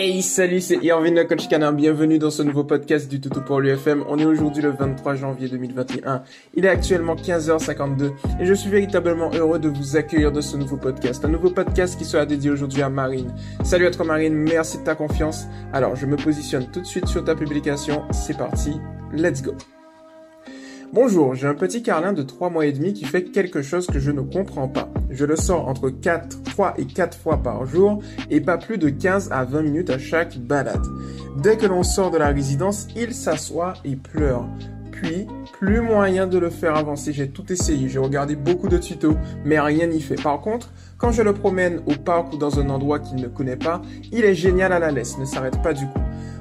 Hey 0.00 0.22
salut, 0.22 0.60
c'est 0.60 0.78
Irvin 0.84 1.10
le 1.10 1.24
coach 1.24 1.48
canin. 1.48 1.72
Bienvenue 1.72 2.20
dans 2.20 2.30
ce 2.30 2.44
nouveau 2.44 2.62
podcast 2.62 3.08
du 3.08 3.20
Toutou 3.20 3.40
pour 3.40 3.58
l'UFM. 3.58 4.04
On 4.08 4.16
est 4.16 4.24
aujourd'hui 4.24 4.62
le 4.62 4.70
23 4.70 5.16
janvier 5.16 5.48
2021. 5.48 6.22
Il 6.54 6.64
est 6.64 6.68
actuellement 6.68 7.16
15h52 7.16 8.12
et 8.40 8.46
je 8.46 8.54
suis 8.54 8.70
véritablement 8.70 9.32
heureux 9.34 9.58
de 9.58 9.68
vous 9.68 9.96
accueillir 9.96 10.30
dans 10.30 10.40
ce 10.40 10.56
nouveau 10.56 10.76
podcast. 10.76 11.24
Un 11.24 11.30
nouveau 11.30 11.50
podcast 11.50 11.98
qui 11.98 12.04
sera 12.04 12.26
dédié 12.26 12.48
aujourd'hui 12.48 12.82
à 12.82 12.88
Marine. 12.88 13.34
Salut 13.64 13.88
à 13.88 13.90
toi 13.90 14.04
Marine, 14.04 14.34
merci 14.34 14.78
de 14.78 14.84
ta 14.84 14.94
confiance. 14.94 15.48
Alors 15.72 15.96
je 15.96 16.06
me 16.06 16.14
positionne 16.14 16.70
tout 16.70 16.80
de 16.80 16.86
suite 16.86 17.08
sur 17.08 17.24
ta 17.24 17.34
publication. 17.34 18.04
C'est 18.12 18.38
parti, 18.38 18.74
let's 19.12 19.42
go. 19.42 19.56
Bonjour, 20.94 21.34
j'ai 21.34 21.46
un 21.46 21.54
petit 21.54 21.82
carlin 21.82 22.14
de 22.14 22.22
3 22.22 22.48
mois 22.48 22.64
et 22.64 22.72
demi 22.72 22.94
qui 22.94 23.04
fait 23.04 23.22
quelque 23.22 23.60
chose 23.60 23.86
que 23.86 23.98
je 23.98 24.10
ne 24.10 24.22
comprends 24.22 24.68
pas. 24.68 24.88
Je 25.10 25.26
le 25.26 25.36
sors 25.36 25.68
entre 25.68 25.90
4, 25.90 26.42
3 26.44 26.74
et 26.78 26.86
4 26.86 27.18
fois 27.18 27.42
par 27.42 27.66
jour 27.66 28.02
et 28.30 28.40
pas 28.40 28.56
plus 28.56 28.78
de 28.78 28.88
15 28.88 29.28
à 29.30 29.44
20 29.44 29.62
minutes 29.62 29.90
à 29.90 29.98
chaque 29.98 30.38
balade. 30.38 30.82
Dès 31.42 31.58
que 31.58 31.66
l'on 31.66 31.82
sort 31.82 32.10
de 32.10 32.16
la 32.16 32.28
résidence, 32.28 32.88
il 32.96 33.12
s'assoit 33.12 33.74
et 33.84 33.96
pleure. 33.96 34.48
Puis, 34.90 35.26
plus 35.60 35.82
moyen 35.82 36.26
de 36.26 36.38
le 36.38 36.48
faire 36.48 36.74
avancer. 36.74 37.12
J'ai 37.12 37.28
tout 37.28 37.52
essayé, 37.52 37.88
j'ai 37.88 37.98
regardé 37.98 38.34
beaucoup 38.34 38.68
de 38.68 38.78
tutos, 38.78 39.16
mais 39.44 39.60
rien 39.60 39.88
n'y 39.88 40.00
fait. 40.00 40.20
Par 40.20 40.40
contre, 40.40 40.72
quand 40.96 41.12
je 41.12 41.20
le 41.20 41.34
promène 41.34 41.82
au 41.86 41.92
parc 41.92 42.32
ou 42.32 42.38
dans 42.38 42.58
un 42.58 42.70
endroit 42.70 42.98
qu'il 42.98 43.20
ne 43.20 43.28
connaît 43.28 43.56
pas, 43.56 43.82
il 44.10 44.24
est 44.24 44.34
génial 44.34 44.72
à 44.72 44.78
la 44.78 44.90
laisse, 44.90 45.18
ne 45.18 45.26
s'arrête 45.26 45.62
pas 45.62 45.74
du 45.74 45.86
coup. 45.86 46.00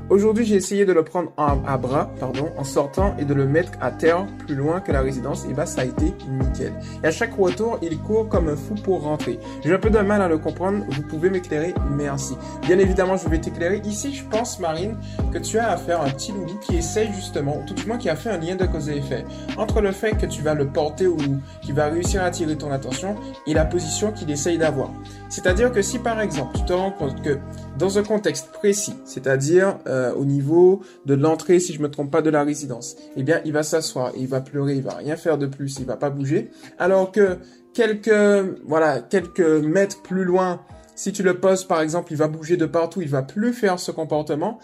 Aujourd'hui, 0.10 0.46
j'ai 0.46 0.56
essayé 0.56 0.86
de 0.86 0.94
le 0.94 1.04
prendre 1.04 1.34
à 1.36 1.78
bras, 1.78 2.10
pardon, 2.18 2.50
en 2.58 2.64
sortant 2.64 3.14
et 3.20 3.26
de 3.26 3.34
le 3.34 3.46
mettre 3.46 3.74
à 3.82 3.92
terre 3.92 4.26
plus 4.46 4.56
loin 4.56 4.80
que 4.80 4.94
la 4.94 5.02
résidence. 5.02 5.46
Et 5.50 5.54
bah, 5.54 5.66
ça 5.66 5.82
a 5.82 5.86
été 5.86 6.14
nickel. 6.30 6.74
Et 7.04 7.08
à 7.08 7.12
chaque 7.12 7.36
retour, 7.38 7.78
il 7.82 8.00
court 8.00 8.30
comme 8.30 8.48
un 8.48 8.56
fou 8.56 8.76
pour 8.76 9.02
rentrer. 9.02 9.38
J'ai 9.66 9.74
un 9.74 9.80
peu 9.80 9.90
de 9.90 10.00
mal 10.00 10.22
à 10.22 10.30
le 10.30 10.38
comprendre. 10.38 10.86
Vous 10.90 11.02
pouvez 11.02 11.30
m'éclairer. 11.30 11.74
Merci. 11.92 12.38
Bien 12.62 12.80
évidemment, 12.80 13.18
je 13.18 13.28
vais 13.28 13.40
t'éclairer. 13.40 13.82
Ici, 13.84 14.14
je 14.14 14.24
pense, 14.24 14.60
Marine, 14.60 14.96
que 15.34 15.40
tu 15.40 15.60
as 15.60 15.72
affaire 15.72 16.02
à 16.02 16.06
un 16.06 16.10
petit 16.10 16.32
loulou 16.32 16.58
qui 16.62 16.78
essaye 16.78 17.12
justement, 17.14 17.62
tout 17.68 17.74
du 17.74 17.86
moins 17.86 17.98
qui 17.98 18.10
a 18.10 18.16
fait 18.16 18.30
un 18.30 18.38
lien 18.38 18.56
de 18.56 18.66
cause 18.66 18.90
et 18.90 18.98
effet 18.98 19.26
entre 19.58 19.82
le 19.82 19.92
fait 19.92 20.18
que 20.18 20.26
tu 20.26 20.42
vas 20.42 20.54
le 20.54 20.68
porter 20.68 21.08
ou 21.08 21.18
qu'il 21.62 21.74
va 21.74 21.88
réussir 21.88 22.22
à 22.22 22.26
attirer 22.26 22.56
ton 22.56 22.72
attention 22.72 23.16
et 23.46 23.54
la 23.54 23.66
position 23.66 24.12
qu'il 24.12 24.32
essaye 24.32 24.58
d'avoir. 24.58 24.90
C'est-à-dire 25.30 25.72
que 25.72 25.82
si 25.82 26.00
par 26.00 26.22
exemple, 26.22 26.58
tu 26.58 26.66
te 26.66 26.74
rends 26.74 26.92
compte 26.92 27.22
que 27.22 27.38
dans 27.78 27.98
un 27.98 28.04
contexte 28.04 28.52
précis, 28.52 28.96
c'est-à-dire 29.06 29.80
euh, 29.88 30.14
au 30.14 30.26
niveau 30.26 30.82
de 31.06 31.14
l'entrée, 31.14 31.60
si 31.60 31.74
je 31.74 31.82
me 31.82 31.90
trompe 31.90 32.12
pas, 32.12 32.22
de 32.22 32.30
la 32.30 32.44
résidence, 32.44 32.96
eh 33.16 33.24
bien, 33.24 33.42
il 33.46 33.54
va 33.54 33.64
s'asseoir, 33.64 34.12
il 34.18 34.28
va 34.28 34.42
pleurer, 34.42 34.76
il 34.76 34.82
va 34.82 34.96
rien 34.96 35.16
faire 35.16 35.38
de 35.38 35.46
plus, 35.46 35.78
il 35.80 35.86
va 35.86 35.96
pas 35.96 36.10
bouger. 36.10 36.50
Alors 36.80 37.12
que 37.12 37.38
quelques, 37.74 38.58
voilà, 38.66 39.00
quelques 39.00 39.40
mètres 39.40 40.02
plus 40.02 40.24
loin, 40.24 40.62
si 40.96 41.12
tu 41.12 41.22
le 41.22 41.40
poses, 41.40 41.66
par 41.66 41.82
exemple, 41.82 42.12
il 42.12 42.18
va 42.18 42.28
bouger 42.28 42.58
de 42.58 42.66
partout, 42.66 43.02
il 43.02 43.10
va 43.10 43.22
plus 43.22 43.54
faire 43.54 43.80
ce 43.80 43.92
comportement. 43.92 44.60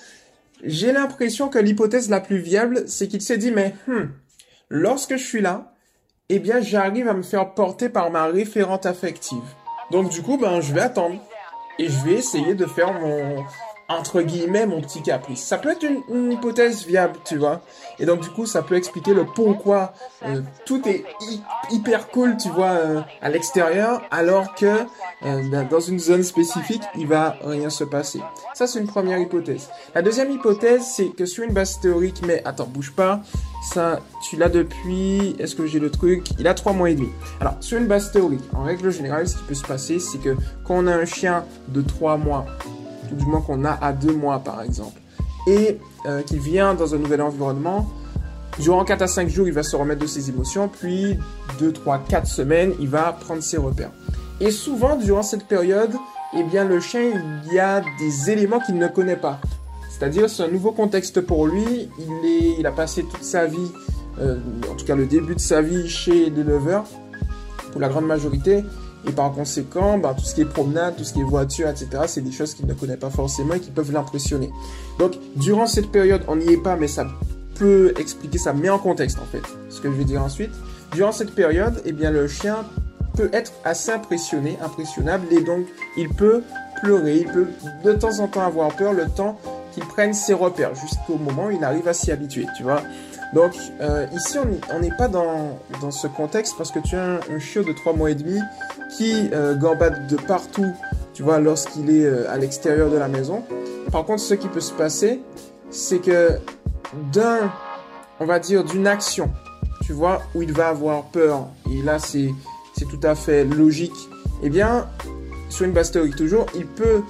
J'ai 0.63 0.91
l'impression 0.91 1.49
que 1.49 1.59
l'hypothèse 1.59 2.09
la 2.09 2.19
plus 2.19 2.39
viable, 2.39 2.83
c'est 2.87 3.07
qu'il 3.07 3.21
s'est 3.21 3.37
dit, 3.37 3.51
mais 3.51 3.75
hmm, 3.87 4.05
lorsque 4.69 5.17
je 5.17 5.23
suis 5.23 5.41
là, 5.41 5.73
eh 6.29 6.39
bien, 6.39 6.61
j'arrive 6.61 7.07
à 7.07 7.13
me 7.13 7.21
faire 7.21 7.53
porter 7.53 7.89
par 7.89 8.09
ma 8.09 8.25
référente 8.25 8.85
affective. 8.85 9.43
Donc 9.91 10.09
du 10.09 10.21
coup, 10.21 10.37
ben, 10.37 10.61
je 10.61 10.73
vais 10.73 10.81
attendre 10.81 11.21
et 11.79 11.87
je 11.87 12.05
vais 12.05 12.13
essayer 12.13 12.55
de 12.55 12.65
faire 12.65 12.93
mon 12.93 13.43
entre 13.89 14.21
guillemets 14.21 14.65
mon 14.65 14.81
petit 14.81 15.01
caprice. 15.01 15.41
Ça 15.41 15.57
peut 15.57 15.69
être 15.69 15.83
une, 15.83 16.31
hypothèse 16.31 16.85
viable, 16.85 17.19
tu 17.25 17.37
vois. 17.37 17.61
Et 17.99 18.05
donc 18.05 18.21
du 18.21 18.29
coup, 18.29 18.45
ça 18.45 18.61
peut 18.61 18.75
expliquer 18.75 19.13
le 19.13 19.25
pourquoi 19.25 19.93
euh, 20.25 20.41
tout 20.65 20.87
est 20.87 21.05
hyper 21.69 22.07
cool, 22.09 22.37
tu 22.37 22.49
vois, 22.49 22.71
euh, 22.71 23.01
à 23.21 23.29
l'extérieur, 23.29 24.01
alors 24.11 24.55
que 24.55 24.85
euh, 25.25 25.63
dans 25.69 25.79
une 25.79 25.99
zone 25.99 26.23
spécifique, 26.23 26.83
il 26.95 27.07
va 27.07 27.37
rien 27.43 27.69
se 27.69 27.83
passer. 27.83 28.21
Ça, 28.53 28.67
c'est 28.67 28.79
une 28.79 28.87
première 28.87 29.19
hypothèse. 29.19 29.69
La 29.93 30.01
deuxième 30.01 30.31
hypothèse, 30.31 30.83
c'est 30.85 31.09
que 31.09 31.25
sur 31.25 31.43
une 31.43 31.53
base 31.53 31.79
théorique, 31.79 32.21
mais 32.25 32.41
attends, 32.45 32.67
bouge 32.67 32.93
pas. 32.93 33.21
Ça, 33.71 33.99
tu 34.21 34.35
l'as 34.35 34.49
depuis. 34.49 35.35
Est-ce 35.39 35.55
que 35.55 35.65
j'ai 35.65 35.79
le 35.79 35.89
truc? 35.89 36.27
Il 36.39 36.47
a 36.47 36.53
trois 36.53 36.73
mois 36.73 36.89
et 36.89 36.95
demi. 36.95 37.09
Alors, 37.39 37.55
sur 37.61 37.77
une 37.77 37.87
base 37.87 38.11
théorique, 38.11 38.43
en 38.53 38.63
règle 38.63 38.91
générale, 38.91 39.27
ce 39.27 39.37
qui 39.37 39.43
peut 39.43 39.53
se 39.53 39.65
passer, 39.65 39.99
c'est 39.99 40.17
que 40.17 40.35
quand 40.65 40.75
on 40.75 40.87
a 40.87 40.95
un 40.95 41.05
chien 41.05 41.45
de 41.69 41.81
trois 41.81 42.17
mois 42.17 42.45
du 43.11 43.25
moins 43.25 43.41
qu'on 43.41 43.63
a 43.63 43.71
à 43.71 43.93
deux 43.93 44.13
mois 44.13 44.39
par 44.39 44.61
exemple, 44.61 44.99
et 45.47 45.79
euh, 46.05 46.21
qu'il 46.23 46.39
vient 46.39 46.73
dans 46.73 46.95
un 46.95 46.97
nouvel 46.97 47.21
environnement, 47.21 47.89
durant 48.59 48.83
4 48.83 49.01
à 49.01 49.07
5 49.07 49.29
jours, 49.29 49.47
il 49.47 49.53
va 49.53 49.63
se 49.63 49.75
remettre 49.75 50.01
de 50.01 50.07
ses 50.07 50.29
émotions, 50.29 50.67
puis 50.67 51.17
2, 51.59 51.73
3, 51.73 51.99
4 52.07 52.27
semaines, 52.27 52.73
il 52.79 52.89
va 52.89 53.13
prendre 53.13 53.41
ses 53.41 53.57
repères. 53.57 53.91
Et 54.39 54.51
souvent, 54.51 54.95
durant 54.95 55.23
cette 55.23 55.47
période, 55.47 55.93
eh 56.35 56.43
bien, 56.43 56.65
le 56.65 56.79
chien, 56.79 57.01
il 57.45 57.53
y 57.53 57.59
a 57.59 57.81
des 57.99 58.31
éléments 58.31 58.59
qu'il 58.59 58.77
ne 58.77 58.87
connaît 58.87 59.15
pas. 59.15 59.39
C'est-à-dire, 59.93 60.27
c'est 60.29 60.43
un 60.43 60.47
nouveau 60.47 60.71
contexte 60.71 61.21
pour 61.21 61.45
lui. 61.45 61.87
Il, 62.57 62.65
a 62.65 62.71
passé 62.71 63.03
toute 63.03 63.23
sa 63.23 63.45
vie, 63.45 63.71
euh, 64.19 64.39
en 64.71 64.75
tout 64.75 64.85
cas 64.85 64.95
le 64.95 65.05
début 65.05 65.35
de 65.35 65.39
sa 65.39 65.61
vie 65.61 65.87
chez 65.87 66.31
l'éleveur, 66.31 66.85
pour 67.71 67.79
la 67.79 67.89
grande 67.89 68.07
majorité. 68.07 68.63
Et 69.07 69.11
par 69.11 69.31
conséquent, 69.33 69.99
bah, 69.99 70.15
tout 70.17 70.23
ce 70.23 70.33
qui 70.33 70.41
est 70.41 70.45
promenade, 70.45 70.95
tout 70.95 71.03
ce 71.03 71.13
qui 71.13 71.19
est 71.19 71.25
voiture, 71.25 71.67
etc., 71.67 72.03
c'est 72.07 72.21
des 72.21 72.31
choses 72.31 72.53
qu'il 72.55 72.65
ne 72.65 72.73
connaît 72.73 72.97
pas 72.97 73.11
forcément 73.11 73.53
et 73.53 73.59
qui 73.59 73.69
peuvent 73.69 73.91
l'impressionner. 73.91 74.49
Donc, 74.97 75.13
durant 75.35 75.67
cette 75.67 75.91
période, 75.91 76.23
on 76.27 76.37
n'y 76.37 76.53
est 76.53 76.63
pas, 76.63 76.75
mais 76.75 76.87
ça 76.87 77.05
peut 77.55 77.93
expliquer, 77.99 78.37
ça 78.37 78.53
met 78.53 78.69
en 78.69 78.79
contexte, 78.79 79.19
en 79.19 79.25
fait, 79.25 79.43
ce 79.69 79.79
que 79.79 79.91
je 79.91 79.95
vais 79.95 80.05
dire 80.05 80.23
ensuite. 80.23 80.51
Durant 80.93 81.11
cette 81.11 81.35
période, 81.35 81.81
eh 81.85 81.91
bien, 81.91 82.11
le 82.11 82.27
chien 82.27 82.65
peut 83.15 83.29
être 83.33 83.51
assez 83.63 83.91
impressionné, 83.91 84.57
impressionnable, 84.63 85.27
et 85.31 85.41
donc, 85.41 85.65
il 85.97 86.09
peut 86.09 86.41
pleurer, 86.81 87.17
il 87.17 87.27
peut 87.27 87.47
de 87.83 87.93
temps 87.93 88.19
en 88.19 88.27
temps 88.27 88.41
avoir 88.41 88.75
peur, 88.75 88.93
le 88.93 89.07
temps 89.07 89.37
qu'il 89.73 89.85
prenne 89.85 90.13
ses 90.13 90.33
repères, 90.33 90.75
jusqu'au 90.75 91.17
moment 91.17 91.45
où 91.47 91.51
il 91.51 91.63
arrive 91.63 91.87
à 91.87 91.93
s'y 91.93 92.11
habituer, 92.11 92.45
tu 92.57 92.63
vois. 92.63 92.81
Donc 93.33 93.53
euh, 93.81 94.05
ici, 94.13 94.37
on 94.71 94.79
n'est 94.79 94.95
pas 94.95 95.07
dans, 95.07 95.59
dans 95.81 95.91
ce 95.91 96.07
contexte 96.07 96.55
parce 96.57 96.71
que 96.71 96.79
tu 96.79 96.95
as 96.95 97.19
un, 97.31 97.39
chiot 97.39 97.63
de 97.63 97.73
3 97.73 97.93
mois 97.93 98.11
et 98.11 98.15
demi 98.15 98.39
qui 98.95 99.29
euh, 99.33 99.55
gambade 99.55 100.07
de 100.07 100.15
partout, 100.15 100.71
tu 101.13 101.23
vois, 101.23 101.39
lorsqu'il 101.39 101.89
est 101.89 102.05
euh, 102.05 102.31
à 102.31 102.37
l'extérieur 102.37 102.91
de 102.91 102.97
la 102.97 103.07
maison. 103.07 103.43
Par 103.91 104.05
contre, 104.05 104.21
ce 104.21 104.35
qui 104.35 104.47
peut 104.47 104.59
se 104.59 104.73
passer, 104.73 105.21
c'est 105.71 105.99
que 105.99 106.37
d'un, 107.11 107.51
on 108.19 108.25
va 108.25 108.39
dire, 108.39 108.63
d'une 108.63 108.85
action, 108.85 109.31
tu 109.83 109.93
vois, 109.93 110.21
où 110.35 110.43
il 110.43 110.53
va 110.53 110.69
avoir 110.69 111.03
peur, 111.05 111.47
et 111.71 111.81
là, 111.81 111.97
c'est, 111.97 112.29
c'est 112.77 112.87
tout 112.87 112.99
à 113.01 113.15
fait 113.15 113.45
logique, 113.45 114.09
eh 114.43 114.49
bien, 114.49 114.87
sur 115.49 115.65
une 115.65 115.71
base 115.71 115.91
théorique 115.91 116.15
toujours, 116.15 116.45
il 116.55 116.67
peut 116.67 117.01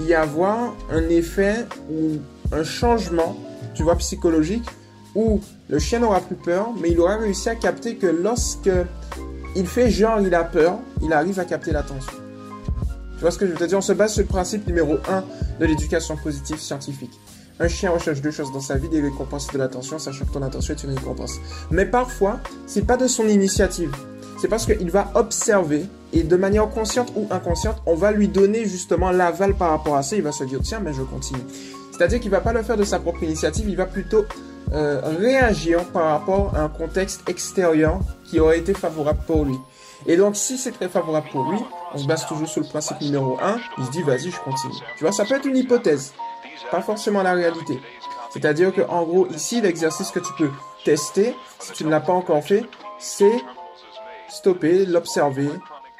y 0.00 0.14
avoir 0.14 0.74
un 0.90 1.08
effet 1.08 1.66
ou 1.90 2.18
un 2.52 2.64
changement, 2.64 3.36
tu 3.74 3.82
vois, 3.82 3.96
psychologique, 3.96 4.64
où 5.14 5.40
le 5.68 5.78
chien 5.78 6.00
n'aura 6.00 6.20
plus 6.20 6.36
peur, 6.36 6.68
mais 6.80 6.90
il 6.90 7.00
aura 7.00 7.16
réussi 7.16 7.48
à 7.48 7.54
capter 7.54 7.96
que 7.96 8.06
lorsque 8.06 8.70
il 9.56 9.66
fait 9.66 9.90
genre 9.90 10.20
il 10.20 10.34
a 10.34 10.44
peur, 10.44 10.78
il 11.02 11.12
arrive 11.12 11.38
à 11.40 11.44
capter 11.44 11.72
l'attention. 11.72 12.12
Tu 13.16 13.20
vois 13.20 13.30
ce 13.30 13.38
que 13.38 13.46
je 13.46 13.52
veux 13.52 13.58
te 13.58 13.64
dire? 13.64 13.76
On 13.76 13.82
se 13.82 13.92
base 13.92 14.14
sur 14.14 14.22
le 14.22 14.28
principe 14.28 14.66
numéro 14.66 14.94
1 15.08 15.24
de 15.60 15.66
l'éducation 15.66 16.16
positive 16.16 16.58
scientifique. 16.58 17.12
Un 17.58 17.68
chien 17.68 17.90
recherche 17.90 18.22
deux 18.22 18.30
choses 18.30 18.50
dans 18.52 18.60
sa 18.60 18.76
vie, 18.76 18.88
des 18.88 19.02
récompenses 19.02 19.48
et 19.50 19.52
de 19.52 19.58
l'attention, 19.58 19.98
sachant 19.98 20.24
que 20.24 20.32
ton 20.32 20.42
attention 20.42 20.74
est 20.74 20.82
une 20.84 20.94
récompense. 20.94 21.34
Mais 21.70 21.84
parfois, 21.84 22.40
c'est 22.66 22.86
pas 22.86 22.96
de 22.96 23.06
son 23.06 23.28
initiative. 23.28 23.94
C'est 24.40 24.48
parce 24.48 24.64
qu'il 24.64 24.90
va 24.90 25.10
observer 25.14 25.84
et 26.12 26.22
de 26.22 26.36
manière 26.36 26.68
consciente 26.68 27.12
ou 27.14 27.26
inconsciente, 27.30 27.76
on 27.86 27.94
va 27.94 28.12
lui 28.12 28.28
donner 28.28 28.64
justement 28.64 29.10
l'aval 29.10 29.54
par 29.54 29.70
rapport 29.70 29.96
à 29.96 30.02
ça. 30.02 30.16
Il 30.16 30.22
va 30.22 30.32
se 30.32 30.44
dire 30.44 30.60
tiens, 30.62 30.80
mais 30.80 30.92
je 30.92 31.02
continue. 31.02 31.42
C'est-à-dire 31.92 32.20
qu'il 32.20 32.30
va 32.30 32.40
pas 32.40 32.52
le 32.52 32.62
faire 32.62 32.76
de 32.76 32.84
sa 32.84 32.98
propre 32.98 33.22
initiative, 33.22 33.68
il 33.68 33.76
va 33.76 33.86
plutôt 33.86 34.24
euh, 34.72 35.00
réagir 35.18 35.84
par 35.86 36.18
rapport 36.18 36.54
à 36.54 36.62
un 36.62 36.68
contexte 36.68 37.28
extérieur 37.28 38.00
qui 38.24 38.40
aurait 38.40 38.58
été 38.58 38.72
favorable 38.72 39.20
pour 39.26 39.44
lui. 39.44 39.56
Et 40.06 40.16
donc, 40.16 40.36
si 40.36 40.56
c'est 40.56 40.72
très 40.72 40.88
favorable 40.88 41.28
pour 41.30 41.50
lui, 41.50 41.58
on 41.92 41.98
se 41.98 42.06
base 42.06 42.26
toujours 42.26 42.48
sur 42.48 42.62
le 42.62 42.68
principe 42.68 43.00
numéro 43.00 43.38
1, 43.42 43.58
il 43.78 43.84
se 43.84 43.90
dit, 43.90 44.02
vas-y, 44.02 44.30
je 44.30 44.40
continue. 44.40 44.72
Tu 44.96 45.04
vois, 45.04 45.12
ça 45.12 45.24
peut 45.24 45.34
être 45.34 45.46
une 45.46 45.56
hypothèse, 45.56 46.14
pas 46.70 46.80
forcément 46.80 47.22
la 47.22 47.34
réalité. 47.34 47.78
C'est-à-dire 48.32 48.72
que, 48.72 48.82
en 48.82 49.02
gros, 49.02 49.26
ici, 49.28 49.60
l'exercice 49.60 50.10
que 50.10 50.20
tu 50.20 50.32
peux 50.38 50.50
tester, 50.84 51.34
si 51.58 51.72
tu 51.72 51.84
ne 51.84 51.90
l'as 51.90 52.00
pas 52.00 52.12
encore 52.12 52.42
fait, 52.42 52.64
c'est 52.98 53.42
stopper, 54.28 54.86
l'observer, 54.86 55.50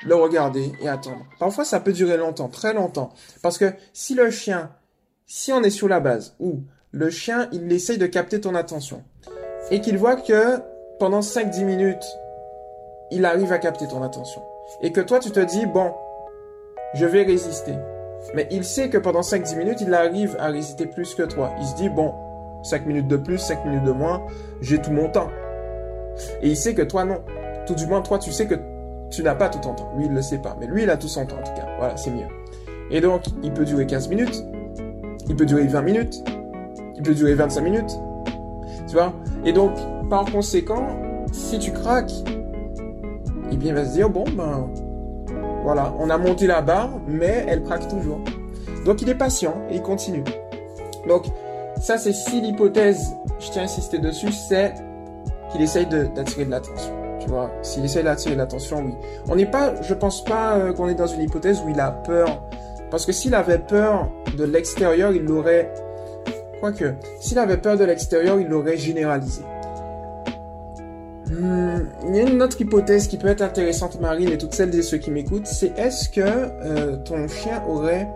le 0.05 0.15
regarder 0.15 0.73
et 0.81 0.89
attendre. 0.89 1.27
Parfois, 1.39 1.65
ça 1.65 1.81
peut 1.81 1.93
durer 1.93 2.17
longtemps, 2.17 2.49
très 2.49 2.73
longtemps. 2.75 3.11
Parce 3.43 3.59
que 3.59 3.73
si 3.93 4.15
le 4.15 4.31
chien, 4.31 4.71
si 5.27 5.53
on 5.53 5.63
est 5.63 5.71
sur 5.71 5.89
la 5.89 6.01
base 6.01 6.35
où 6.41 6.61
le 6.93 7.11
chien, 7.11 7.49
il 7.53 7.71
essaye 7.73 7.99
de 7.99 8.07
capter 8.07 8.41
ton 8.41 8.55
attention. 8.55 9.05
Et 9.71 9.81
qu'il 9.81 9.99
voit 9.99 10.17
que 10.17 10.59
pendant 10.99 11.21
5-10 11.21 11.65
minutes, 11.65 12.05
il 13.11 13.25
arrive 13.25 13.53
à 13.53 13.59
capter 13.59 13.87
ton 13.87 14.03
attention. 14.03 14.43
Et 14.83 14.93
que 14.93 15.01
toi, 15.01 15.19
tu 15.19 15.31
te 15.31 15.41
dis, 15.41 15.67
bon, 15.67 15.93
je 16.95 17.07
vais 17.07 17.23
résister. 17.23 17.75
Mais 18.35 18.49
il 18.51 18.65
sait 18.65 18.91
que 18.91 18.99
pendant 18.99 19.21
5-10 19.21 19.57
minutes, 19.57 19.81
il 19.81 19.95
arrive 19.95 20.37
à 20.39 20.49
résister 20.49 20.87
plus 20.87 21.15
que 21.15 21.23
toi. 21.23 21.53
Il 21.61 21.67
se 21.67 21.75
dit, 21.77 21.89
bon, 21.89 22.15
5 22.63 22.87
minutes 22.87 23.09
de 23.09 23.17
plus, 23.17 23.39
5 23.39 23.65
minutes 23.65 23.85
de 23.85 23.93
moins, 23.93 24.27
j'ai 24.61 24.81
tout 24.81 24.91
mon 24.91 25.09
temps. 25.11 25.31
Et 26.43 26.49
il 26.49 26.57
sait 26.57 26.75
que 26.75 26.83
toi, 26.83 27.05
non. 27.05 27.23
Tout 27.67 27.75
du 27.75 27.87
moins, 27.87 28.03
toi, 28.03 28.19
tu 28.19 28.33
sais 28.33 28.47
que 28.47 28.57
tu 29.11 29.23
n'as 29.23 29.35
pas 29.35 29.49
tout 29.49 29.59
ton 29.59 29.75
temps. 29.75 29.91
Lui, 29.97 30.07
il 30.07 30.13
le 30.13 30.23
sait 30.23 30.39
pas. 30.39 30.57
Mais 30.61 30.67
lui, 30.67 30.83
il 30.83 30.91
a 30.91 30.97
tout 30.97 31.09
son 31.09 31.27
temps, 31.27 31.37
en 31.37 31.43
tout 31.43 31.55
cas. 31.55 31.67
Voilà, 31.79 31.97
c'est 31.97 32.11
mieux. 32.11 32.27
Et 32.91 33.01
donc, 33.01 33.23
il 33.43 33.53
peut 33.53 33.65
durer 33.65 33.87
15 33.87 34.09
minutes, 34.09 34.45
il 35.29 35.37
peut 35.37 35.47
durer 35.47 35.67
20 35.67 35.83
minutes, 35.83 36.25
il 36.97 37.03
peut 37.03 37.15
durer 37.15 37.35
25 37.35 37.61
minutes, 37.61 37.91
tu 38.89 38.95
vois? 38.95 39.13
Et 39.45 39.53
donc, 39.53 39.73
par 40.09 40.25
conséquent, 40.25 40.89
si 41.33 41.59
tu 41.59 41.71
craques, 41.71 42.13
eh 43.53 43.57
bien, 43.57 43.71
il 43.71 43.75
va 43.75 43.85
se 43.85 43.93
dire, 43.93 44.11
bon, 44.11 44.25
ben, 44.37 44.69
voilà, 45.63 45.95
on 45.99 46.11
a 46.11 46.19
monté 46.19 46.47
la 46.47 46.63
barre, 46.63 46.91
mais 47.07 47.45
elle 47.49 47.63
craque 47.63 47.87
toujours. 47.89 48.21
Donc, 48.85 49.03
il 49.03 49.09
est 49.09 49.15
patient 49.15 49.55
et 49.71 49.77
il 49.77 49.83
continue. 49.83 50.25
Donc, 51.07 51.27
ça, 51.81 51.97
c'est 51.97 52.13
si 52.13 52.41
l'hypothèse, 52.41 53.15
je 53.39 53.51
tiens 53.51 53.63
à 53.63 53.65
insister 53.67 53.99
dessus, 53.99 54.33
c'est 54.33 54.75
qu'il 55.51 55.63
essaye 55.63 55.87
d'attirer 55.87 56.45
de, 56.45 56.51
l'attention. 56.51 57.00
Vois, 57.31 57.49
s'il 57.63 57.85
essaye 57.85 58.03
d'attirer 58.03 58.35
l'attention, 58.35 58.83
oui. 58.85 58.95
On 59.29 59.37
n'est 59.37 59.47
pas, 59.47 59.81
je 59.83 59.95
pense 59.95 60.25
pas 60.25 60.57
euh, 60.57 60.73
qu'on 60.73 60.89
est 60.89 60.97
dans 60.97 61.07
une 61.07 61.21
hypothèse 61.21 61.63
où 61.65 61.69
il 61.69 61.79
a 61.79 61.93
peur. 61.93 62.43
Parce 62.91 63.07
que 63.07 63.13
s'il 63.13 63.37
avait 63.37 63.61
peur 63.61 64.11
de 64.37 64.43
l'extérieur, 64.43 65.13
il 65.13 65.23
l'aurait, 65.23 65.73
quoique, 66.59 66.93
s'il 67.21 67.39
avait 67.39 67.59
peur 67.59 67.77
de 67.77 67.85
l'extérieur, 67.85 68.41
il 68.41 68.49
l'aurait 68.49 68.77
généralisé. 68.77 69.43
Hmm, 71.31 71.87
il 72.09 72.17
y 72.17 72.19
a 72.19 72.23
une 72.29 72.43
autre 72.43 72.61
hypothèse 72.61 73.07
qui 73.07 73.17
peut 73.17 73.29
être 73.29 73.43
intéressante, 73.43 74.01
Marine, 74.01 74.31
et 74.31 74.37
toutes 74.39 74.55
celles 74.55 74.75
et 74.75 74.83
ceux 74.83 74.99
qui 74.99 75.13
m'écoutent, 75.13 75.47
c'est 75.47 75.79
est-ce 75.79 76.09
que 76.09 76.21
euh, 76.21 76.97
ton 77.05 77.29
chien 77.29 77.63
aurait 77.69 78.09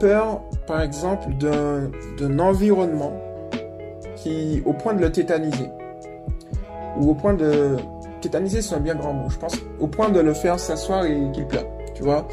peur, 0.00 0.40
par 0.66 0.80
exemple, 0.80 1.28
d'un 1.38 2.38
environnement 2.38 3.12
qui, 4.16 4.62
au 4.64 4.72
point 4.72 4.94
de 4.94 5.02
le 5.02 5.12
tétaniser, 5.12 5.68
ou 6.98 7.10
au 7.10 7.14
point 7.14 7.34
de 7.34 7.76
tétaniser, 8.26 8.62
c'est 8.62 8.74
un 8.74 8.80
bien 8.80 8.94
grand 8.94 9.12
mot, 9.12 9.30
je 9.30 9.38
pense, 9.38 9.54
au 9.80 9.86
point 9.86 10.08
de 10.08 10.20
le 10.20 10.34
faire 10.34 10.58
s'asseoir 10.58 11.04
et 11.04 11.30
qu'il 11.32 11.46
pleure, 11.46 11.66
tu 11.94 12.02
vois. 12.02 12.26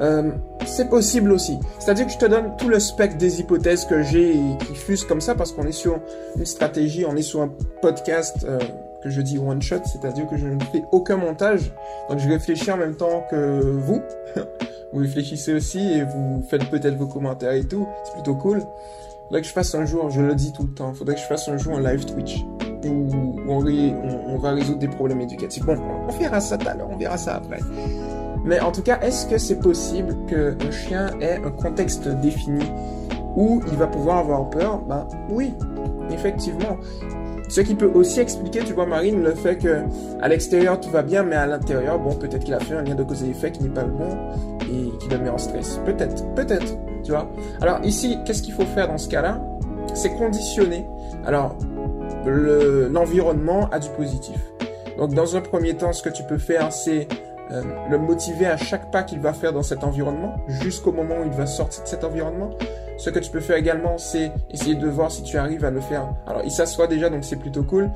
Euh, 0.00 0.30
c'est 0.66 0.88
possible 0.88 1.32
aussi. 1.32 1.58
C'est-à-dire 1.78 2.06
que 2.06 2.12
je 2.12 2.18
te 2.18 2.26
donne 2.26 2.56
tout 2.56 2.68
le 2.68 2.80
spectre 2.80 3.16
des 3.16 3.40
hypothèses 3.40 3.84
que 3.84 4.02
j'ai 4.02 4.30
et 4.30 4.58
qui 4.66 4.74
fusent 4.74 5.04
comme 5.04 5.20
ça 5.20 5.34
parce 5.34 5.52
qu'on 5.52 5.66
est 5.66 5.72
sur 5.72 6.00
une 6.36 6.46
stratégie, 6.46 7.04
on 7.06 7.16
est 7.16 7.22
sur 7.22 7.42
un 7.42 7.50
podcast 7.82 8.44
euh, 8.44 8.58
que 9.02 9.10
je 9.10 9.20
dis 9.20 9.38
one 9.38 9.60
shot, 9.60 9.82
c'est-à-dire 9.84 10.26
que 10.26 10.36
je 10.36 10.46
ne 10.46 10.58
fais 10.72 10.82
aucun 10.92 11.16
montage. 11.16 11.72
Donc 12.08 12.18
je 12.18 12.28
réfléchis 12.28 12.70
en 12.70 12.76
même 12.76 12.96
temps 12.96 13.24
que 13.30 13.60
vous. 13.60 14.00
vous 14.92 15.00
réfléchissez 15.00 15.52
aussi 15.52 15.80
et 15.80 16.04
vous 16.04 16.44
faites 16.48 16.68
peut-être 16.70 16.96
vos 16.96 17.06
commentaires 17.06 17.52
et 17.52 17.64
tout. 17.64 17.86
C'est 18.04 18.14
plutôt 18.14 18.34
cool. 18.36 18.62
Faudrait 19.26 19.42
que 19.42 19.46
je 19.46 19.52
fasse 19.52 19.74
un 19.74 19.86
jour, 19.86 20.10
je 20.10 20.20
le 20.20 20.34
dis 20.34 20.52
tout 20.52 20.64
le 20.64 20.74
temps, 20.74 20.92
faudrait 20.92 21.14
que 21.14 21.20
je 21.20 21.26
fasse 21.26 21.48
un 21.48 21.56
jour 21.56 21.76
un 21.76 21.80
live 21.80 22.04
Twitch 22.04 22.44
où 22.84 23.23
on, 23.48 24.38
va 24.38 24.50
résoudre 24.52 24.78
des 24.78 24.88
problèmes 24.88 25.20
éducatifs. 25.20 25.64
Bon, 25.64 25.76
on 26.08 26.12
verra 26.12 26.40
ça 26.40 26.58
tout 26.58 26.68
à 26.68 26.74
l'heure, 26.74 26.88
on 26.90 26.96
verra 26.96 27.16
ça 27.16 27.36
après. 27.36 27.60
Mais 28.44 28.60
en 28.60 28.72
tout 28.72 28.82
cas, 28.82 29.00
est-ce 29.00 29.26
que 29.26 29.38
c'est 29.38 29.58
possible 29.58 30.14
qu'un 30.26 30.70
chien 30.70 31.08
ait 31.20 31.40
un 31.44 31.50
contexte 31.50 32.08
défini 32.08 32.64
où 33.36 33.62
il 33.70 33.78
va 33.78 33.86
pouvoir 33.86 34.18
avoir 34.18 34.50
peur? 34.50 34.80
Ben 34.86 35.06
oui, 35.30 35.54
effectivement. 36.10 36.76
Ce 37.48 37.60
qui 37.60 37.74
peut 37.74 37.90
aussi 37.94 38.20
expliquer, 38.20 38.60
tu 38.60 38.72
vois, 38.72 38.86
Marine, 38.86 39.22
le 39.22 39.34
fait 39.34 39.56
que 39.56 39.82
à 40.20 40.28
l'extérieur 40.28 40.80
tout 40.80 40.90
va 40.90 41.02
bien, 41.02 41.22
mais 41.22 41.36
à 41.36 41.46
l'intérieur, 41.46 41.98
bon, 41.98 42.14
peut-être 42.14 42.44
qu'il 42.44 42.54
a 42.54 42.60
fait 42.60 42.74
un 42.74 42.82
lien 42.82 42.94
de 42.94 43.02
cause 43.02 43.22
et 43.22 43.30
effet 43.30 43.52
qui 43.52 43.62
n'est 43.62 43.68
pas 43.68 43.84
bon 43.84 44.08
et 44.62 44.90
qui 44.98 45.08
le 45.08 45.18
met 45.18 45.30
en 45.30 45.38
stress. 45.38 45.80
Peut-être, 45.84 46.24
peut-être, 46.34 46.74
tu 47.02 47.12
vois. 47.12 47.30
Alors 47.60 47.80
ici, 47.84 48.18
qu'est-ce 48.24 48.42
qu'il 48.42 48.54
faut 48.54 48.64
faire 48.64 48.88
dans 48.88 48.98
ce 48.98 49.08
cas-là? 49.08 49.40
C'est 49.94 50.10
conditionner. 50.16 50.86
Alors, 51.26 51.56
l'environnement 52.26 53.68
a 53.70 53.78
du 53.78 53.88
positif. 53.90 54.38
Donc, 54.98 55.14
dans 55.14 55.36
un 55.36 55.40
premier 55.40 55.74
temps, 55.74 55.92
ce 55.92 56.02
que 56.02 56.08
tu 56.08 56.22
peux 56.22 56.38
faire, 56.38 56.72
c'est 56.72 57.08
euh, 57.50 57.62
le 57.90 57.98
motiver 57.98 58.46
à 58.46 58.56
chaque 58.56 58.90
pas 58.90 59.02
qu'il 59.02 59.20
va 59.20 59.32
faire 59.32 59.52
dans 59.52 59.62
cet 59.62 59.84
environnement, 59.84 60.36
jusqu'au 60.48 60.92
moment 60.92 61.16
où 61.20 61.26
il 61.26 61.32
va 61.32 61.46
sortir 61.46 61.82
de 61.82 61.88
cet 61.88 62.04
environnement. 62.04 62.50
Ce 62.96 63.10
que 63.10 63.18
tu 63.18 63.30
peux 63.30 63.40
faire 63.40 63.56
également, 63.56 63.98
c'est 63.98 64.32
essayer 64.50 64.76
de 64.76 64.88
voir 64.88 65.10
si 65.10 65.22
tu 65.24 65.36
arrives 65.36 65.64
à 65.64 65.70
le 65.70 65.80
faire. 65.80 66.08
Alors, 66.26 66.42
il 66.44 66.50
s'assoit 66.50 66.86
déjà, 66.86 67.10
donc 67.10 67.24
c'est 67.24 67.36
plutôt 67.36 67.64
cool. 67.64 67.90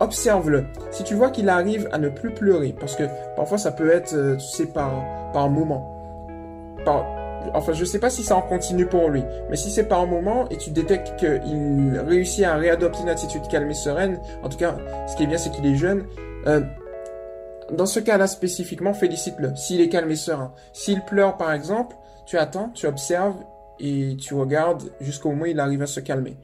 Observe-le. 0.00 0.66
Si 0.90 1.04
tu 1.04 1.14
vois 1.14 1.30
qu'il 1.30 1.48
arrive 1.48 1.88
à 1.92 1.98
ne 1.98 2.08
plus 2.08 2.30
pleurer, 2.34 2.74
parce 2.78 2.96
que 2.96 3.04
parfois 3.36 3.56
ça 3.56 3.72
peut 3.72 3.90
être, 3.90 4.14
euh, 4.14 4.36
tu 4.36 4.46
sais, 4.46 4.66
par, 4.66 4.92
par 5.32 5.48
moment. 5.48 5.96
Par, 6.84 7.06
enfin, 7.54 7.72
je 7.72 7.84
sais 7.84 7.98
pas 7.98 8.10
si 8.10 8.22
ça 8.22 8.36
en 8.36 8.42
continue 8.42 8.86
pour 8.86 9.08
lui, 9.08 9.22
mais 9.48 9.56
si 9.56 9.70
c'est 9.70 9.84
par 9.84 10.06
moment 10.06 10.48
et 10.48 10.56
tu 10.56 10.70
détectes 10.70 11.16
qu'il 11.16 12.00
réussit 12.06 12.44
à 12.44 12.56
réadopter 12.56 13.02
une 13.02 13.08
attitude 13.08 13.46
calme 13.48 13.70
et 13.70 13.74
sereine, 13.74 14.20
en 14.42 14.48
tout 14.48 14.58
cas, 14.58 14.76
ce 15.06 15.16
qui 15.16 15.24
est 15.24 15.26
bien, 15.26 15.38
c'est 15.38 15.50
qu'il 15.50 15.66
est 15.66 15.76
jeune, 15.76 16.04
euh, 16.46 16.60
dans 17.72 17.86
ce 17.86 18.00
cas-là 18.00 18.26
spécifiquement, 18.26 18.94
félicite-le. 18.94 19.54
S'il 19.56 19.80
est 19.80 19.88
calme 19.88 20.10
et 20.10 20.16
serein. 20.16 20.52
S'il 20.72 21.02
pleure, 21.02 21.36
par 21.36 21.52
exemple, 21.52 21.96
tu 22.26 22.36
attends, 22.36 22.70
tu 22.74 22.86
observes 22.86 23.36
et 23.78 24.16
tu 24.18 24.34
regardes 24.34 24.90
jusqu'au 25.00 25.30
moment 25.30 25.42
où 25.42 25.46
il 25.46 25.60
arrive 25.60 25.82
à 25.82 25.86
se 25.86 26.00
calmer. 26.00 26.36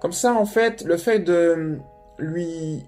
Comme 0.00 0.12
ça, 0.12 0.34
en 0.34 0.46
fait, 0.46 0.82
le 0.84 0.96
fait 0.96 1.20
de 1.20 1.78
lui 2.18 2.84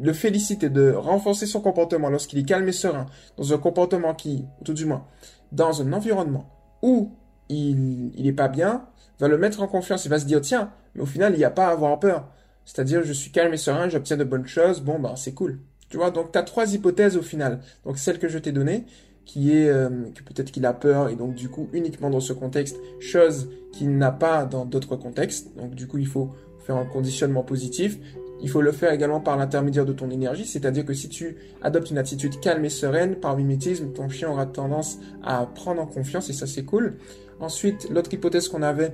le 0.00 0.12
féliciter, 0.12 0.70
de 0.70 0.92
renforcer 0.92 1.46
son 1.46 1.60
comportement 1.60 2.08
lorsqu'il 2.08 2.40
est 2.40 2.44
calme 2.44 2.68
et 2.68 2.72
serein, 2.72 3.06
dans 3.36 3.52
un 3.52 3.58
comportement 3.58 4.14
qui, 4.14 4.44
tout 4.64 4.74
du 4.74 4.86
moins, 4.86 5.06
dans 5.52 5.82
un 5.82 5.92
environnement 5.92 6.46
où 6.84 7.10
il, 7.48 8.12
il 8.14 8.26
est 8.26 8.32
pas 8.32 8.48
bien, 8.48 8.86
va 9.18 9.28
le 9.28 9.38
mettre 9.38 9.62
en 9.62 9.66
confiance. 9.66 10.04
Il 10.04 10.10
va 10.10 10.18
se 10.18 10.26
dire, 10.26 10.40
tiens, 10.40 10.70
mais 10.94 11.02
au 11.02 11.06
final, 11.06 11.32
il 11.34 11.38
n'y 11.38 11.44
a 11.44 11.50
pas 11.50 11.68
à 11.68 11.70
avoir 11.70 11.98
peur. 11.98 12.28
C'est-à-dire, 12.64 13.02
je 13.02 13.12
suis 13.12 13.30
calme 13.30 13.52
et 13.54 13.56
serein, 13.56 13.88
j'obtiens 13.88 14.16
de 14.16 14.24
bonnes 14.24 14.46
choses, 14.46 14.80
bon, 14.80 14.98
ben, 14.98 15.16
c'est 15.16 15.32
cool. 15.32 15.58
Tu 15.88 15.96
vois, 15.96 16.10
donc 16.10 16.32
tu 16.32 16.38
as 16.38 16.42
trois 16.42 16.72
hypothèses 16.74 17.16
au 17.16 17.22
final. 17.22 17.60
Donc 17.84 17.98
celle 17.98 18.18
que 18.18 18.28
je 18.28 18.38
t'ai 18.38 18.52
donnée, 18.52 18.84
qui 19.24 19.56
est 19.56 19.68
euh, 19.68 19.88
que 20.14 20.22
peut-être 20.22 20.50
qu'il 20.50 20.66
a 20.66 20.72
peur 20.72 21.08
et 21.08 21.16
donc 21.16 21.34
du 21.34 21.48
coup 21.48 21.68
uniquement 21.72 22.10
dans 22.10 22.20
ce 22.20 22.32
contexte, 22.32 22.76
chose 23.00 23.48
qu'il 23.72 23.96
n'a 23.96 24.10
pas 24.10 24.44
dans 24.44 24.64
d'autres 24.64 24.96
contextes. 24.96 25.56
Donc 25.56 25.74
du 25.74 25.86
coup 25.86 25.98
il 25.98 26.06
faut 26.06 26.32
faire 26.66 26.76
un 26.76 26.84
conditionnement 26.84 27.42
positif. 27.42 27.98
Il 28.44 28.50
faut 28.50 28.60
le 28.60 28.72
faire 28.72 28.92
également 28.92 29.20
par 29.20 29.38
l'intermédiaire 29.38 29.86
de 29.86 29.94
ton 29.94 30.10
énergie, 30.10 30.44
c'est-à-dire 30.44 30.84
que 30.84 30.92
si 30.92 31.08
tu 31.08 31.38
adoptes 31.62 31.90
une 31.90 31.96
attitude 31.96 32.40
calme 32.40 32.62
et 32.66 32.68
sereine, 32.68 33.16
par 33.16 33.38
mimétisme, 33.38 33.90
ton 33.94 34.10
chien 34.10 34.28
aura 34.28 34.44
tendance 34.44 34.98
à 35.22 35.46
prendre 35.46 35.80
en 35.80 35.86
confiance 35.86 36.28
et 36.28 36.34
ça 36.34 36.46
c'est 36.46 36.64
cool. 36.66 36.98
Ensuite, 37.40 37.88
l'autre 37.88 38.12
hypothèse 38.12 38.48
qu'on 38.48 38.60
avait, 38.60 38.92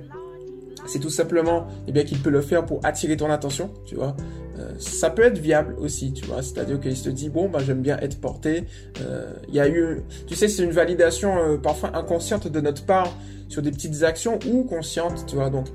c'est 0.87 0.99
tout 0.99 1.09
simplement 1.09 1.67
eh 1.85 1.91
bien 1.91 2.05
qu'il 2.05 2.19
peut 2.19 2.29
le 2.29 2.39
faire 2.39 2.65
pour 2.65 2.79
attirer 2.85 3.17
ton 3.17 3.29
attention, 3.29 3.71
tu 3.83 3.95
vois. 3.95 4.15
Euh, 4.57 4.71
ça 4.79 5.09
peut 5.09 5.23
être 5.23 5.37
viable 5.37 5.75
aussi, 5.79 6.13
tu 6.13 6.23
vois. 6.23 6.41
C'est-à-dire 6.41 6.79
qu'il 6.79 6.95
se 6.95 7.09
dit 7.09 7.27
bon, 7.29 7.49
bah 7.49 7.59
j'aime 7.61 7.81
bien 7.81 7.97
être 7.99 8.21
porté. 8.21 8.63
Euh, 9.01 9.33
il 9.49 9.55
y 9.55 9.59
a 9.59 9.67
eu, 9.67 10.01
tu 10.27 10.35
sais, 10.35 10.47
c'est 10.47 10.63
une 10.63 10.71
validation 10.71 11.37
euh, 11.37 11.57
parfois 11.57 11.93
inconsciente 11.93 12.47
de 12.47 12.61
notre 12.61 12.85
part 12.85 13.13
sur 13.49 13.61
des 13.61 13.71
petites 13.71 14.03
actions 14.03 14.39
ou 14.49 14.63
conscientes, 14.63 15.25
tu 15.27 15.35
vois. 15.35 15.49
Donc 15.49 15.67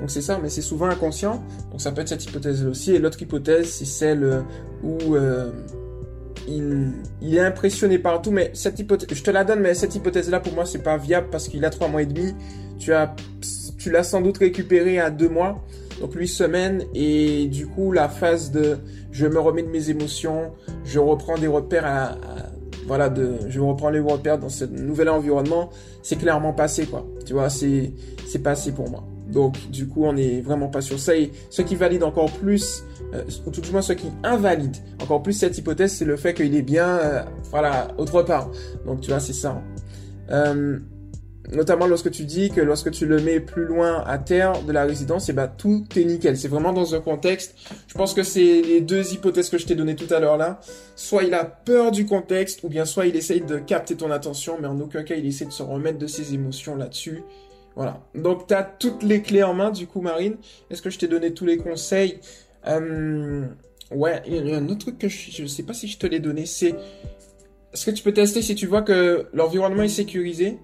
donc 0.00 0.10
c'est 0.10 0.22
ça, 0.22 0.38
mais 0.42 0.48
c'est 0.48 0.62
souvent 0.62 0.86
inconscient. 0.86 1.42
Donc 1.70 1.80
ça 1.80 1.92
peut 1.92 2.02
être 2.02 2.08
cette 2.08 2.24
hypothèse 2.24 2.64
aussi. 2.64 2.92
Et 2.94 2.98
l'autre 2.98 3.20
hypothèse, 3.20 3.70
c'est 3.70 3.84
celle 3.84 4.42
où 4.82 5.16
il, 6.48 6.92
il, 7.20 7.34
est 7.36 7.40
impressionné 7.40 7.98
partout. 7.98 8.30
Mais 8.30 8.50
cette 8.54 8.78
hypothèse, 8.78 9.08
je 9.12 9.22
te 9.22 9.30
la 9.30 9.44
donne, 9.44 9.60
mais 9.60 9.74
cette 9.74 9.94
hypothèse-là 9.94 10.40
pour 10.40 10.52
moi 10.52 10.64
c'est 10.64 10.82
pas 10.82 10.96
viable 10.96 11.28
parce 11.30 11.48
qu'il 11.48 11.64
a 11.64 11.70
trois 11.70 11.88
mois 11.88 12.02
et 12.02 12.06
demi. 12.06 12.34
Tu 12.78 12.92
as 12.92 13.14
tu 13.78 13.90
l'as 13.90 14.02
sans 14.02 14.20
doute 14.20 14.38
récupéré 14.38 14.98
à 14.98 15.10
deux 15.10 15.28
mois, 15.28 15.64
donc 16.00 16.14
huit 16.14 16.28
semaines, 16.28 16.84
et 16.94 17.46
du 17.46 17.66
coup 17.66 17.92
la 17.92 18.08
phase 18.08 18.50
de 18.50 18.78
je 19.10 19.26
me 19.26 19.38
remets 19.38 19.62
de 19.62 19.68
mes 19.68 19.88
émotions, 19.88 20.52
je 20.84 20.98
reprends 20.98 21.38
des 21.38 21.46
repères 21.46 21.86
à, 21.86 22.16
voilà, 22.86 23.08
de, 23.08 23.36
je 23.48 23.60
reprends 23.60 23.90
les 23.90 24.00
repères 24.00 24.38
dans 24.38 24.48
ce 24.48 24.64
nouvel 24.64 25.08
environnement, 25.08 25.70
c'est 26.02 26.16
clairement 26.16 26.52
passé 26.52 26.86
quoi. 26.86 27.06
Tu 27.24 27.32
vois, 27.32 27.48
c'est 27.48 27.92
c'est 28.26 28.42
passé 28.42 28.72
pour 28.72 28.90
moi. 28.90 29.04
Donc 29.28 29.70
du 29.70 29.86
coup 29.86 30.04
on 30.04 30.12
n'est 30.12 30.40
vraiment 30.40 30.68
pas 30.68 30.80
sur 30.80 30.98
ça. 30.98 31.16
Et 31.16 31.32
ce 31.50 31.62
qui 31.62 31.76
valide 31.76 32.02
encore 32.02 32.30
plus, 32.30 32.84
euh, 33.14 33.22
ou 33.46 33.50
tout 33.50 33.60
du 33.60 33.70
moins 33.70 33.82
ce 33.82 33.92
qui 33.92 34.08
invalide 34.22 34.76
encore 35.02 35.22
plus 35.22 35.32
cette 35.32 35.56
hypothèse, 35.58 35.92
c'est 35.92 36.04
le 36.04 36.16
fait 36.16 36.34
qu'il 36.34 36.54
est 36.54 36.62
bien, 36.62 36.88
euh, 36.88 37.22
voilà, 37.50 37.88
autre 37.98 38.22
part. 38.22 38.50
Donc 38.86 39.00
tu 39.00 39.10
vois, 39.10 39.20
c'est 39.20 39.32
ça. 39.32 39.62
Euh, 40.30 40.78
notamment 41.52 41.86
lorsque 41.86 42.10
tu 42.10 42.24
dis 42.24 42.50
que 42.50 42.60
lorsque 42.60 42.90
tu 42.90 43.06
le 43.06 43.20
mets 43.20 43.40
plus 43.40 43.64
loin 43.64 44.02
à 44.06 44.18
terre 44.18 44.62
de 44.62 44.72
la 44.72 44.84
résidence, 44.84 45.28
et 45.28 45.32
eh 45.32 45.34
ben 45.34 45.48
tout 45.48 45.84
est 45.96 46.04
nickel. 46.04 46.36
C'est 46.36 46.48
vraiment 46.48 46.72
dans 46.72 46.94
un 46.94 47.00
contexte. 47.00 47.54
Je 47.86 47.94
pense 47.94 48.14
que 48.14 48.22
c'est 48.22 48.62
les 48.62 48.80
deux 48.80 49.12
hypothèses 49.12 49.48
que 49.48 49.58
je 49.58 49.66
t'ai 49.66 49.74
données 49.74 49.96
tout 49.96 50.12
à 50.12 50.20
l'heure 50.20 50.36
là. 50.36 50.60
Soit 50.96 51.24
il 51.24 51.34
a 51.34 51.44
peur 51.44 51.90
du 51.90 52.06
contexte, 52.06 52.62
ou 52.64 52.68
bien 52.68 52.84
soit 52.84 53.06
il 53.06 53.16
essaye 53.16 53.40
de 53.40 53.58
capter 53.58 53.96
ton 53.96 54.10
attention, 54.10 54.58
mais 54.60 54.68
en 54.68 54.78
aucun 54.80 55.02
cas 55.02 55.14
il 55.14 55.26
essaie 55.26 55.46
de 55.46 55.52
se 55.52 55.62
remettre 55.62 55.98
de 55.98 56.06
ses 56.06 56.34
émotions 56.34 56.76
là-dessus. 56.76 57.22
Voilà. 57.78 58.02
Donc 58.16 58.48
tu 58.48 58.54
as 58.54 58.64
toutes 58.64 59.04
les 59.04 59.22
clés 59.22 59.44
en 59.44 59.54
main 59.54 59.70
du 59.70 59.86
coup, 59.86 60.00
Marine. 60.00 60.36
Est-ce 60.68 60.82
que 60.82 60.90
je 60.90 60.98
t'ai 60.98 61.06
donné 61.06 61.32
tous 61.32 61.46
les 61.46 61.58
conseils? 61.58 62.18
Euh... 62.66 63.46
Ouais, 63.92 64.20
il 64.26 64.48
y 64.48 64.52
a 64.52 64.58
un 64.58 64.68
autre 64.68 64.80
truc 64.80 64.98
que 64.98 65.08
je, 65.08 65.30
je 65.30 65.46
sais 65.46 65.62
pas 65.62 65.74
si 65.74 65.86
je 65.86 65.96
te 65.96 66.06
l'ai 66.06 66.18
donné, 66.18 66.44
c'est 66.44 66.74
ce 67.72 67.86
que 67.86 67.90
tu 67.92 68.02
peux 68.02 68.12
tester 68.12 68.42
si 68.42 68.54
tu 68.54 68.66
vois 68.66 68.82
que 68.82 69.28
l'environnement 69.32 69.84
est 69.84 69.88
sécurisé 69.88 70.58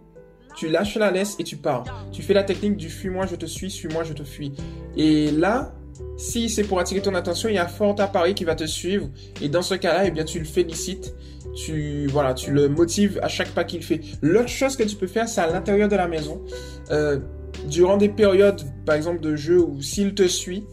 tu 0.54 0.68
lâches 0.68 0.96
la 0.96 1.10
laisse 1.10 1.36
et 1.38 1.44
tu 1.44 1.56
pars. 1.56 1.84
Tu 2.12 2.22
fais 2.22 2.34
la 2.34 2.44
technique 2.44 2.76
du 2.76 2.88
fuis-moi, 2.88 3.26
je 3.26 3.36
te 3.36 3.46
suis, 3.46 3.70
suis-moi, 3.70 4.04
je 4.04 4.12
te 4.12 4.22
fuis. 4.22 4.52
Et 4.96 5.30
là, 5.30 5.74
si 6.16 6.48
c'est 6.48 6.64
pour 6.64 6.78
attirer 6.78 7.02
ton 7.02 7.14
attention, 7.14 7.48
il 7.48 7.56
y 7.56 7.58
a 7.58 7.66
fort 7.66 7.96
à 7.98 8.32
qui 8.32 8.44
va 8.44 8.54
te 8.54 8.64
suivre. 8.64 9.08
Et 9.42 9.48
dans 9.48 9.62
ce 9.62 9.74
cas-là, 9.74 10.06
eh 10.06 10.10
bien, 10.10 10.24
tu 10.24 10.38
le 10.38 10.44
félicites. 10.44 11.14
Tu, 11.56 12.06
voilà, 12.08 12.34
tu 12.34 12.50
le 12.50 12.68
motives 12.68 13.20
à 13.22 13.28
chaque 13.28 13.50
pas 13.50 13.64
qu'il 13.64 13.82
fait. 13.82 14.00
L'autre 14.22 14.48
chose 14.48 14.76
que 14.76 14.82
tu 14.82 14.96
peux 14.96 15.06
faire, 15.06 15.28
c'est 15.28 15.40
à 15.40 15.46
l'intérieur 15.46 15.88
de 15.88 15.96
la 15.96 16.08
maison. 16.08 16.42
Euh, 16.90 17.20
durant 17.68 17.96
des 17.96 18.08
périodes, 18.08 18.60
par 18.84 18.96
exemple, 18.96 19.20
de 19.20 19.36
jeu 19.36 19.60
où 19.60 19.80
s'il 19.80 20.14
te 20.14 20.26
suit, 20.26 20.66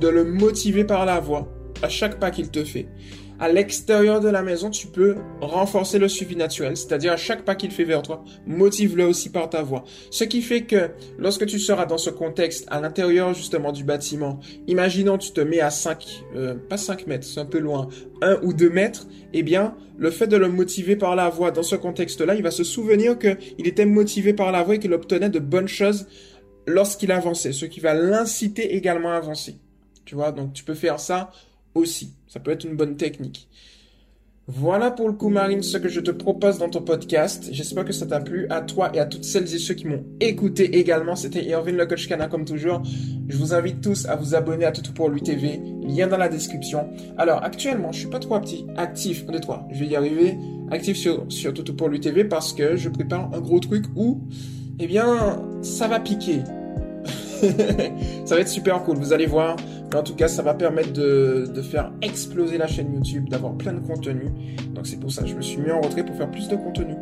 de 0.00 0.08
le 0.08 0.24
motiver 0.24 0.84
par 0.84 1.04
la 1.04 1.20
voix 1.20 1.48
à 1.82 1.88
chaque 1.88 2.18
pas 2.18 2.30
qu'il 2.30 2.50
te 2.50 2.64
fait 2.64 2.88
à 3.40 3.50
l'extérieur 3.50 4.20
de 4.20 4.28
la 4.28 4.42
maison, 4.42 4.68
tu 4.68 4.86
peux 4.86 5.16
renforcer 5.40 5.98
le 5.98 6.08
suivi 6.08 6.36
naturel, 6.36 6.76
c'est-à-dire 6.76 7.12
à 7.12 7.16
chaque 7.16 7.44
pas 7.44 7.54
qu'il 7.54 7.70
fait 7.70 7.84
vers 7.84 8.02
toi, 8.02 8.22
motive-le 8.46 9.04
aussi 9.06 9.30
par 9.30 9.48
ta 9.48 9.62
voix. 9.62 9.84
Ce 10.10 10.24
qui 10.24 10.42
fait 10.42 10.62
que 10.62 10.90
lorsque 11.18 11.46
tu 11.46 11.58
seras 11.58 11.86
dans 11.86 11.96
ce 11.96 12.10
contexte, 12.10 12.66
à 12.70 12.80
l'intérieur 12.80 13.32
justement 13.32 13.72
du 13.72 13.82
bâtiment, 13.82 14.38
imaginons 14.66 15.16
tu 15.16 15.32
te 15.32 15.40
mets 15.40 15.60
à 15.60 15.70
5, 15.70 16.24
euh, 16.36 16.54
pas 16.54 16.76
5 16.76 17.06
mètres, 17.06 17.26
c'est 17.26 17.40
un 17.40 17.46
peu 17.46 17.58
loin, 17.58 17.88
1 18.20 18.40
ou 18.42 18.52
2 18.52 18.68
mètres, 18.68 19.08
eh 19.32 19.42
bien, 19.42 19.74
le 19.96 20.10
fait 20.10 20.26
de 20.26 20.36
le 20.36 20.48
motiver 20.48 20.96
par 20.96 21.16
la 21.16 21.30
voix 21.30 21.50
dans 21.50 21.62
ce 21.62 21.76
contexte-là, 21.76 22.34
il 22.34 22.42
va 22.42 22.50
se 22.50 22.64
souvenir 22.64 23.18
qu'il 23.18 23.66
était 23.66 23.86
motivé 23.86 24.34
par 24.34 24.52
la 24.52 24.62
voix 24.62 24.74
et 24.74 24.78
qu'il 24.78 24.92
obtenait 24.92 25.30
de 25.30 25.38
bonnes 25.38 25.68
choses 25.68 26.06
lorsqu'il 26.66 27.10
avançait, 27.10 27.52
ce 27.52 27.64
qui 27.64 27.80
va 27.80 27.94
l'inciter 27.94 28.76
également 28.76 29.12
à 29.12 29.16
avancer. 29.16 29.56
Tu 30.04 30.14
vois, 30.14 30.32
donc 30.32 30.52
tu 30.52 30.64
peux 30.64 30.74
faire 30.74 31.00
ça 31.00 31.30
aussi. 31.74 32.14
Ça 32.26 32.40
peut 32.40 32.50
être 32.50 32.64
une 32.64 32.76
bonne 32.76 32.96
technique. 32.96 33.48
Voilà 34.52 34.90
pour 34.90 35.06
le 35.06 35.14
coup, 35.14 35.28
Marine, 35.28 35.62
ce 35.62 35.78
que 35.78 35.88
je 35.88 36.00
te 36.00 36.10
propose 36.10 36.58
dans 36.58 36.68
ton 36.68 36.82
podcast. 36.82 37.50
J'espère 37.52 37.84
que 37.84 37.92
ça 37.92 38.04
t'a 38.06 38.18
plu 38.18 38.48
à 38.50 38.60
toi 38.62 38.90
et 38.92 38.98
à 38.98 39.06
toutes 39.06 39.22
celles 39.22 39.54
et 39.54 39.58
ceux 39.58 39.74
qui 39.74 39.86
m'ont 39.86 40.04
écouté 40.18 40.76
également. 40.78 41.14
C'était 41.14 41.44
Irvin 41.44 41.70
le 41.70 41.86
coach 41.86 42.08
Cana 42.08 42.26
comme 42.26 42.44
toujours. 42.44 42.82
Je 43.28 43.36
vous 43.36 43.54
invite 43.54 43.80
tous 43.80 44.06
à 44.06 44.16
vous 44.16 44.34
abonner 44.34 44.64
à 44.64 44.72
Toutou 44.72 44.92
pour 44.92 45.08
lui 45.08 45.22
TV. 45.22 45.60
Lien 45.84 46.08
dans 46.08 46.16
la 46.16 46.28
description. 46.28 46.88
Alors, 47.16 47.44
actuellement, 47.44 47.92
je 47.92 48.00
suis 48.00 48.08
pas 48.08 48.18
trop 48.18 48.40
petit, 48.40 48.66
actif, 48.76 49.24
de 49.24 49.38
toi. 49.38 49.68
Je 49.70 49.78
vais 49.78 49.86
y 49.86 49.94
arriver. 49.94 50.36
Actif 50.72 50.96
sur, 50.96 51.26
sur 51.28 51.54
Toutou 51.54 51.76
pour 51.76 51.88
lui 51.88 52.00
TV 52.00 52.24
parce 52.24 52.52
que 52.52 52.74
je 52.74 52.88
prépare 52.88 53.30
un 53.32 53.40
gros 53.40 53.60
truc 53.60 53.84
où, 53.94 54.20
eh 54.80 54.88
bien, 54.88 55.44
ça 55.62 55.86
va 55.86 56.00
piquer. 56.00 56.40
ça 58.24 58.34
va 58.34 58.40
être 58.40 58.48
super 58.48 58.82
cool, 58.82 58.96
vous 58.96 59.12
allez 59.12 59.26
voir. 59.26 59.56
En 59.94 60.02
tout 60.02 60.14
cas, 60.14 60.28
ça 60.28 60.42
va 60.42 60.54
permettre 60.54 60.92
de, 60.92 61.46
de 61.52 61.62
faire 61.62 61.92
exploser 62.00 62.58
la 62.58 62.66
chaîne 62.66 62.94
YouTube, 62.94 63.28
d'avoir 63.28 63.54
plein 63.54 63.72
de 63.72 63.80
contenu. 63.80 64.30
Donc 64.74 64.86
c'est 64.86 65.00
pour 65.00 65.10
ça 65.10 65.22
que 65.22 65.28
je 65.28 65.34
me 65.34 65.42
suis 65.42 65.60
mis 65.60 65.70
en 65.70 65.80
retrait 65.80 66.04
pour 66.04 66.16
faire 66.16 66.30
plus 66.30 66.48
de 66.48 66.56
contenu. 66.56 66.94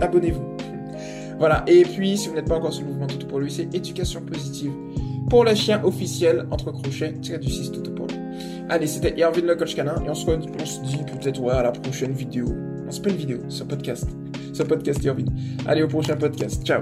Abonnez-vous. 0.00 0.56
Voilà, 1.38 1.64
et 1.66 1.82
puis 1.82 2.16
si 2.16 2.28
vous 2.28 2.34
n'êtes 2.34 2.48
pas 2.48 2.56
encore 2.56 2.72
sur 2.72 2.82
le 2.82 2.92
mouvement 2.92 3.06
Tout 3.06 3.26
pour 3.26 3.40
lui, 3.40 3.50
c'est 3.50 3.74
éducation 3.74 4.22
positive 4.22 4.72
pour 5.28 5.44
le 5.44 5.54
chien 5.54 5.82
officiel 5.84 6.46
entre 6.50 6.70
crochets, 6.72 7.14
tiré 7.20 7.38
du 7.38 7.50
6 7.50 7.72
tout 7.72 7.82
pour 7.94 8.06
lui. 8.06 8.16
Allez, 8.68 8.86
c'était 8.86 9.20
Erwin 9.20 9.46
le 9.46 9.56
coach 9.56 9.74
canin 9.74 10.02
et 10.04 10.08
on 10.08 10.14
se, 10.14 10.26
on 10.30 10.66
se 10.66 10.80
dit 10.80 10.98
peut-être 10.98 11.40
ouais, 11.40 11.52
à 11.52 11.62
la 11.62 11.72
prochaine 11.72 12.12
vidéo. 12.12 12.46
Non, 12.46 12.90
c'est 12.90 13.02
pas 13.02 13.10
une 13.10 13.16
vidéo, 13.16 13.38
c'est 13.48 13.62
un 13.62 13.66
podcast. 13.66 14.08
C'est 14.52 14.62
un 14.62 14.66
podcast 14.66 15.04
Erwin. 15.04 15.26
Allez, 15.66 15.82
au 15.82 15.88
prochain 15.88 16.16
podcast. 16.16 16.64
Ciao 16.64 16.80